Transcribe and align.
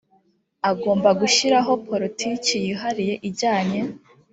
agomba 0.71 1.09
gushyiraho 1.19 1.71
politiki 1.87 2.53
yihariye 2.65 3.15
ijyanye 3.29 3.79